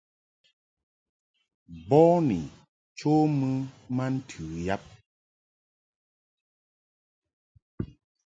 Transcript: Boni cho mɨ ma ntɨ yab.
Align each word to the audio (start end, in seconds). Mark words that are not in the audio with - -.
Boni 1.87 2.41
cho 2.97 3.11
mɨ 3.39 3.49
ma 3.95 4.05
ntɨ 4.15 4.43
yab. 4.65 4.83